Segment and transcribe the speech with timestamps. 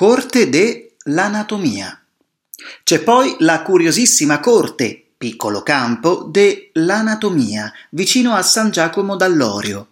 [0.00, 2.02] Corte de l'anatomia.
[2.84, 9.88] C'è poi la curiosissima corte, piccolo campo, de l'anatomia, vicino a San Giacomo d'Allorio.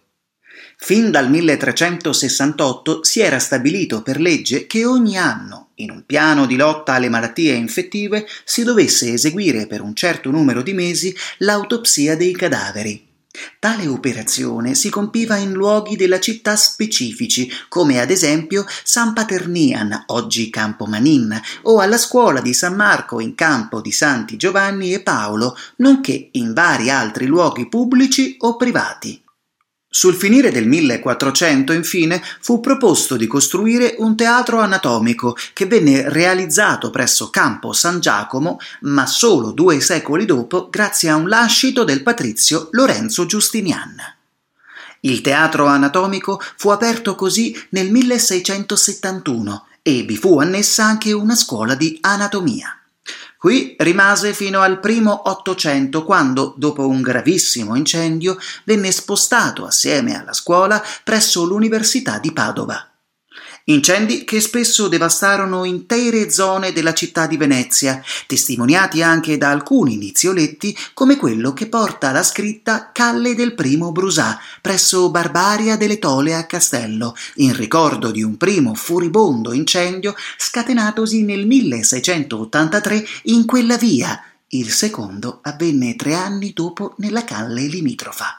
[0.77, 6.55] Fin dal 1368 si era stabilito per legge che ogni anno, in un piano di
[6.55, 12.33] lotta alle malattie infettive, si dovesse eseguire per un certo numero di mesi l'autopsia dei
[12.33, 13.08] cadaveri.
[13.59, 20.49] Tale operazione si compiva in luoghi della città specifici, come ad esempio San Paternian, oggi
[20.49, 25.55] Campo Manin, o alla scuola di San Marco in campo di Santi Giovanni e Paolo,
[25.77, 29.21] nonché in vari altri luoghi pubblici o privati.
[29.91, 36.91] Sul finire del 1400, infine, fu proposto di costruire un teatro anatomico che venne realizzato
[36.91, 42.67] presso Campo San Giacomo, ma solo due secoli dopo grazie a un lascito del patrizio
[42.73, 43.95] Lorenzo Giustinian.
[45.01, 51.73] Il teatro anatomico fu aperto così nel 1671 e vi fu annessa anche una scuola
[51.73, 52.78] di anatomia.
[53.39, 60.33] Qui rimase fino al primo Ottocento, quando, dopo un gravissimo incendio, venne spostato assieme alla
[60.33, 62.88] scuola presso l'Università di Padova.
[63.65, 70.75] Incendi che spesso devastarono intere zone della città di Venezia, testimoniati anche da alcuni inizioletti
[70.93, 76.45] come quello che porta la scritta Calle del primo Brusà, presso Barbaria delle Tole a
[76.45, 84.23] Castello, in ricordo di un primo furibondo incendio scatenatosi nel 1683 in quella via.
[84.47, 88.38] Il secondo avvenne tre anni dopo nella calle limitrofa.